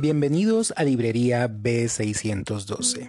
[0.00, 3.08] Bienvenidos a Librería B612.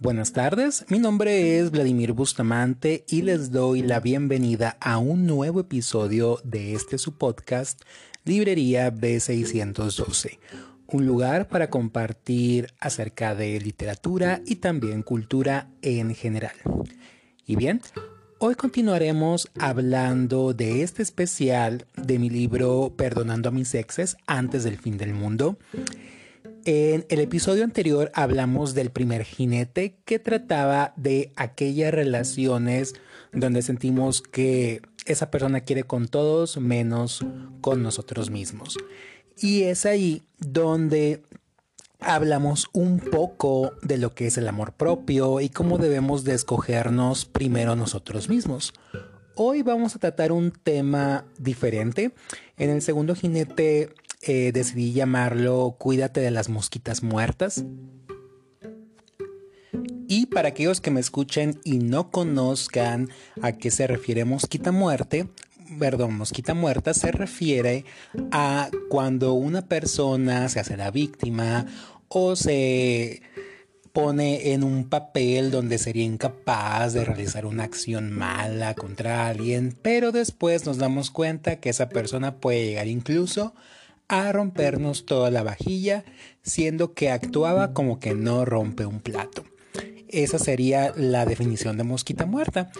[0.00, 5.60] Buenas tardes, mi nombre es Vladimir Bustamante y les doy la bienvenida a un nuevo
[5.60, 7.80] episodio de este su podcast
[8.24, 10.40] Librería B612,
[10.88, 16.56] un lugar para compartir acerca de literatura y también cultura en general.
[17.46, 17.82] Y bien,
[18.40, 24.78] Hoy continuaremos hablando de este especial de mi libro Perdonando a mis exes antes del
[24.78, 25.58] fin del mundo.
[26.64, 32.94] En el episodio anterior hablamos del primer jinete que trataba de aquellas relaciones
[33.32, 37.26] donde sentimos que esa persona quiere con todos menos
[37.60, 38.78] con nosotros mismos.
[39.36, 41.22] Y es ahí donde
[42.00, 47.24] hablamos un poco de lo que es el amor propio y cómo debemos de escogernos
[47.24, 48.72] primero nosotros mismos.
[49.34, 52.12] Hoy vamos a tratar un tema diferente.
[52.56, 57.64] En el segundo jinete eh, decidí llamarlo Cuídate de las mosquitas muertas.
[60.10, 63.10] Y para aquellos que me escuchen y no conozcan
[63.42, 65.28] a qué se refiere mosquita muerte,
[65.78, 67.84] perdón, mosquita muerta se refiere
[68.30, 71.66] a cuando una persona se hace la víctima
[72.08, 73.22] o se
[73.92, 80.12] pone en un papel donde sería incapaz de realizar una acción mala contra alguien, pero
[80.12, 83.54] después nos damos cuenta que esa persona puede llegar incluso
[84.08, 86.04] a rompernos toda la vajilla,
[86.42, 89.44] siendo que actuaba como que no rompe un plato.
[90.08, 92.70] Esa sería la definición de mosquita muerta.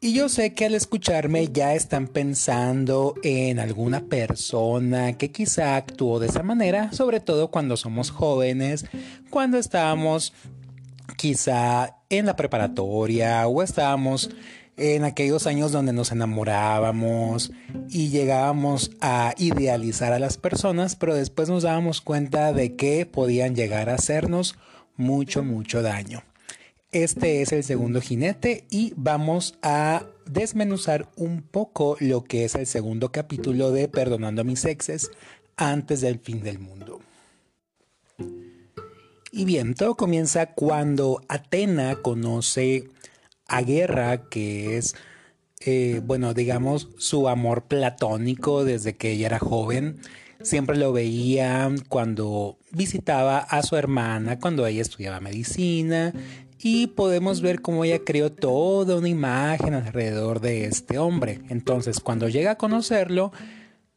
[0.00, 6.18] Y yo sé que al escucharme ya están pensando en alguna persona que quizá actuó
[6.18, 8.84] de esa manera, sobre todo cuando somos jóvenes,
[9.30, 10.34] cuando estábamos
[11.16, 14.30] quizá en la preparatoria o estábamos
[14.76, 17.52] en aquellos años donde nos enamorábamos
[17.88, 23.54] y llegábamos a idealizar a las personas, pero después nos dábamos cuenta de que podían
[23.54, 24.56] llegar a hacernos
[24.96, 26.22] mucho, mucho daño.
[27.02, 32.66] Este es el segundo jinete y vamos a desmenuzar un poco lo que es el
[32.66, 35.10] segundo capítulo de Perdonando a mis exes
[35.58, 37.02] antes del fin del mundo.
[39.30, 42.88] Y bien, todo comienza cuando Atena conoce
[43.46, 44.94] a Guerra, que es,
[45.66, 50.00] eh, bueno, digamos, su amor platónico desde que ella era joven.
[50.46, 56.12] Siempre lo veía cuando visitaba a su hermana, cuando ella estudiaba medicina
[56.62, 61.40] y podemos ver cómo ella creó toda una imagen alrededor de este hombre.
[61.48, 63.32] Entonces, cuando llega a conocerlo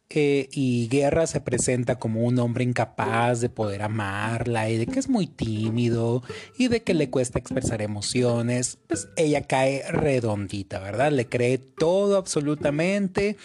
[0.08, 4.98] eh, y Guerra se presenta como un hombre incapaz de poder amarla y de que
[4.98, 6.24] es muy tímido
[6.58, 11.12] y de que le cuesta expresar emociones, pues ella cae redondita, ¿verdad?
[11.12, 13.36] Le cree todo absolutamente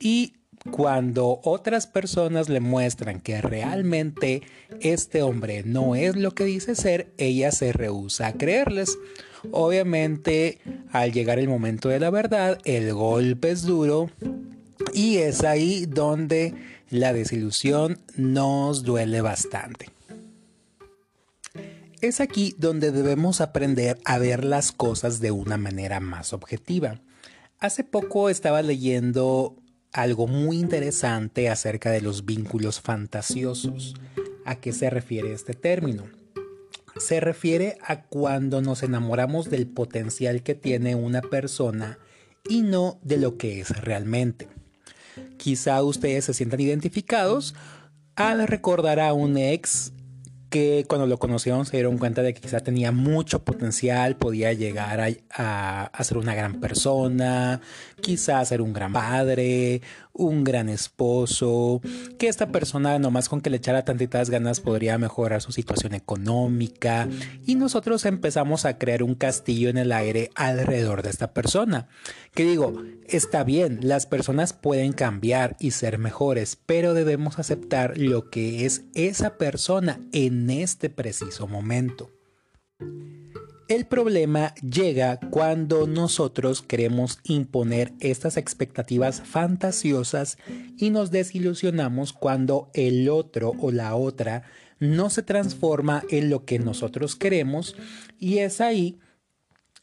[0.00, 0.32] y
[0.70, 4.42] cuando otras personas le muestran que realmente
[4.80, 8.98] este hombre no es lo que dice ser, ella se rehúsa a creerles.
[9.50, 10.58] Obviamente,
[10.90, 14.10] al llegar el momento de la verdad, el golpe es duro
[14.92, 16.54] y es ahí donde
[16.90, 19.90] la desilusión nos duele bastante.
[22.00, 27.00] Es aquí donde debemos aprender a ver las cosas de una manera más objetiva.
[27.58, 29.56] Hace poco estaba leyendo
[29.92, 33.94] algo muy interesante acerca de los vínculos fantasiosos.
[34.44, 36.04] ¿A qué se refiere este término?
[36.96, 41.98] Se refiere a cuando nos enamoramos del potencial que tiene una persona
[42.48, 44.48] y no de lo que es realmente.
[45.36, 47.54] Quizá ustedes se sientan identificados
[48.16, 49.92] al recordar a un ex
[50.50, 55.00] que cuando lo conocieron se dieron cuenta de que quizá tenía mucho potencial, podía llegar
[55.00, 57.60] a, a, ser una gran persona,
[58.00, 59.82] quizá ser un gran padre,
[60.12, 61.80] un gran esposo,
[62.18, 67.08] que esta persona nomás con que le echara tantitas ganas podría mejorar su situación económica
[67.46, 71.88] y nosotros empezamos a crear un castillo en el aire alrededor de esta persona.
[72.34, 78.28] Que digo, está bien, las personas pueden cambiar y ser mejores, pero debemos aceptar lo
[78.30, 80.00] que es esa persona
[80.50, 82.10] este preciso momento.
[83.68, 90.38] El problema llega cuando nosotros queremos imponer estas expectativas fantasiosas
[90.78, 94.44] y nos desilusionamos cuando el otro o la otra
[94.78, 97.76] no se transforma en lo que nosotros queremos
[98.18, 99.00] y es ahí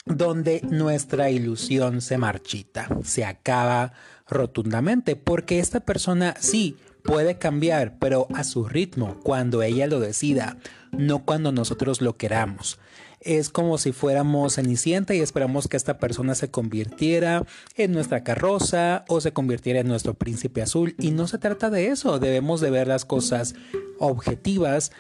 [0.05, 3.93] donde nuestra ilusión se marchita, se acaba
[4.27, 10.57] rotundamente, porque esta persona sí puede cambiar, pero a su ritmo, cuando ella lo decida,
[10.91, 12.79] no cuando nosotros lo queramos.
[13.21, 17.43] es como si fuéramos Cenicienta y esperamos que esta persona se convirtiera
[17.75, 20.95] en nuestra carroza o se convirtiera en nuestro príncipe azul.
[20.99, 23.55] Y no se trata de eso, debemos de ver las cosas
[23.97, 24.91] objetivas,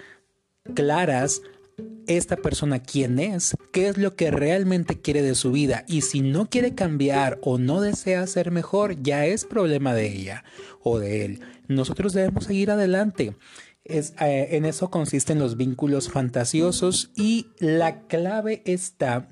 [0.73, 1.41] claras,
[2.07, 6.21] esta persona quién es, qué es lo que realmente quiere de su vida y si
[6.21, 10.43] no quiere cambiar o no desea ser mejor, ya es problema de ella
[10.83, 11.39] o de él.
[11.67, 13.35] Nosotros debemos seguir adelante.
[13.83, 19.29] Es, eh, en eso consisten los vínculos fantasiosos y la clave está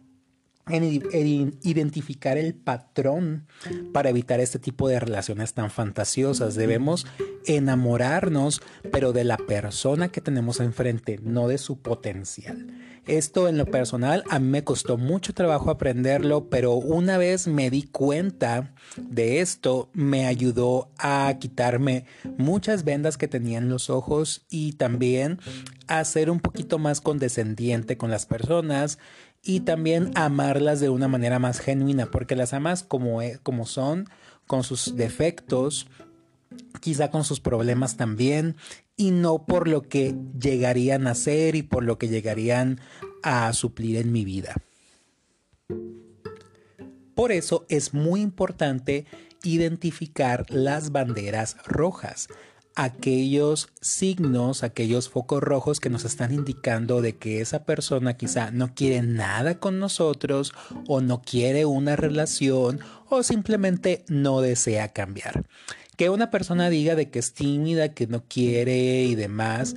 [0.70, 3.48] en identificar el patrón
[3.92, 6.56] para evitar este tipo de relaciones tan fantasiosas.
[6.56, 7.06] Debemos
[7.46, 8.62] enamorarnos,
[8.92, 12.68] pero de la persona que tenemos enfrente, no de su potencial.
[13.06, 17.70] Esto en lo personal a mí me costó mucho trabajo aprenderlo, pero una vez me
[17.70, 22.06] di cuenta de esto, me ayudó a quitarme
[22.38, 25.40] muchas vendas que tenía en los ojos y también
[25.88, 29.00] a ser un poquito más condescendiente con las personas
[29.44, 34.08] y también amarlas de una manera más genuina, porque las amas como, e, como son,
[34.48, 35.88] con sus defectos,
[36.80, 38.56] quizá con sus problemas también,
[38.96, 42.80] y no por lo que llegarían a ser y por lo que llegarían
[43.22, 44.56] a suplir en mi vida.
[47.16, 49.06] Por eso es muy importante
[49.44, 52.30] identificar las banderas rojas
[52.76, 58.74] aquellos signos, aquellos focos rojos que nos están indicando de que esa persona quizá no
[58.74, 60.54] quiere nada con nosotros
[60.88, 62.80] o no quiere una relación
[63.10, 65.46] o simplemente no desea cambiar.
[65.98, 69.76] Que una persona diga de que es tímida, que no quiere y demás,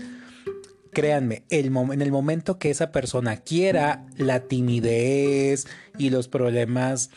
[0.97, 5.67] créanme, en el momento que esa persona quiera, la timidez
[5.99, 7.11] y los problemas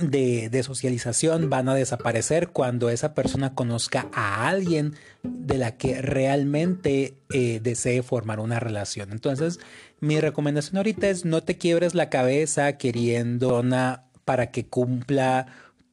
[0.00, 7.14] de, socialización van a desaparecer cuando esa persona conozca a alguien de la que realmente
[7.32, 9.12] eh, desee formar una relación.
[9.12, 9.60] Entonces,
[10.00, 15.46] mi recomendación ahorita es no te quiebres la cabeza queriendo una para que cumpla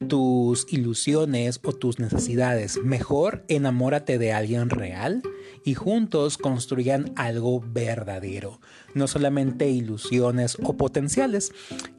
[0.08, 2.78] tus ilusiones o tus necesidades.
[2.82, 5.22] Mejor enamórate de alguien real
[5.64, 8.60] y juntos construyan algo verdadero,
[8.94, 11.52] no solamente ilusiones o potenciales.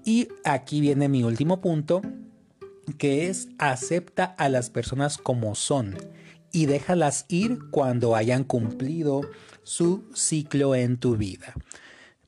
[0.05, 2.01] Y aquí viene mi último punto,
[2.97, 5.97] que es acepta a las personas como son
[6.51, 9.21] y déjalas ir cuando hayan cumplido
[9.63, 11.53] su ciclo en tu vida.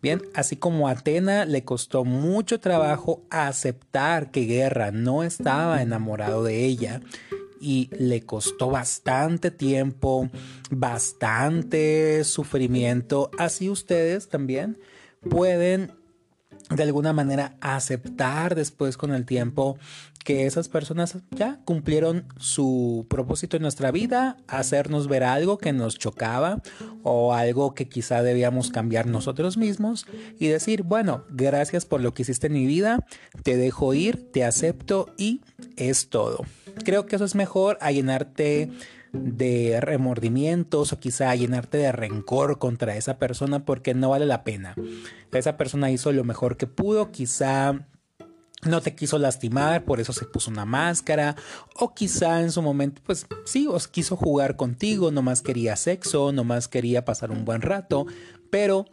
[0.01, 6.43] Bien, así como a Atena le costó mucho trabajo aceptar que Guerra no estaba enamorado
[6.43, 7.01] de ella
[7.63, 10.29] y le costó bastante tiempo,
[10.69, 14.77] bastante sufrimiento, así ustedes también
[15.29, 15.93] pueden
[16.69, 19.77] de alguna manera aceptar después con el tiempo
[20.23, 25.97] que esas personas ya cumplieron su propósito en nuestra vida, hacernos ver algo que nos
[25.97, 26.61] chocaba
[27.03, 30.05] o algo que quizá debíamos cambiar nosotros mismos
[30.39, 33.05] y decir, bueno, gracias por lo que hiciste en mi vida,
[33.43, 35.41] te dejo ir, te acepto y
[35.75, 36.45] es todo.
[36.83, 38.69] Creo que eso es mejor a llenarte
[39.13, 44.75] de remordimientos o quizá llenarte de rencor contra esa persona porque no vale la pena.
[45.31, 47.85] Esa persona hizo lo mejor que pudo, quizá
[48.65, 51.35] no te quiso lastimar, por eso se puso una máscara,
[51.75, 56.67] o quizá en su momento, pues sí, os quiso jugar contigo, nomás quería sexo, nomás
[56.67, 58.05] quería pasar un buen rato,
[58.49, 58.85] pero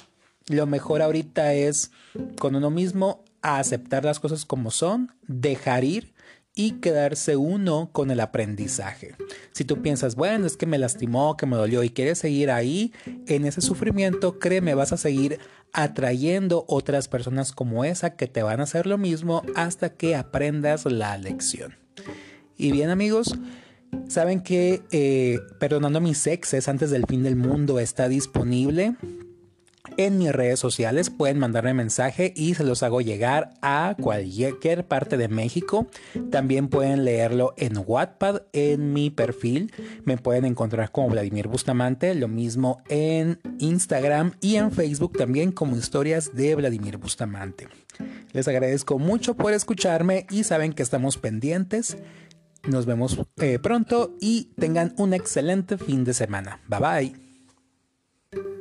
[0.49, 1.93] lo mejor ahorita es
[2.39, 6.13] con uno mismo aceptar las cosas como son, dejar ir
[6.55, 9.15] y quedarse uno con el aprendizaje.
[9.53, 12.93] Si tú piensas, bueno, es que me lastimó, que me dolió y quieres seguir ahí,
[13.27, 15.39] en ese sufrimiento, créeme, vas a seguir
[15.73, 20.85] atrayendo otras personas como esa que te van a hacer lo mismo hasta que aprendas
[20.87, 21.77] la lección.
[22.57, 23.39] Y bien amigos,
[24.09, 28.97] saben que eh, Perdonando mis exes antes del fin del mundo está disponible
[29.97, 31.11] en mis redes sociales.
[31.11, 35.87] Pueden mandarme mensaje y se los hago llegar a cualquier parte de México.
[36.31, 39.73] También pueden leerlo en Wattpad en mi perfil.
[40.05, 42.15] Me pueden encontrar como Vladimir Bustamante.
[42.15, 47.69] Lo mismo en Instagram y en Facebook también como historias de Vladimir Bustamante.
[48.33, 51.97] Les agradezco mucho por escucharme y saben que estamos pendientes.
[52.69, 56.61] Nos vemos eh, pronto y tengan un excelente fin de semana.
[56.69, 57.13] Bye
[58.33, 58.60] bye.